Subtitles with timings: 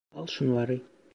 [0.11, 0.81] Al şunları.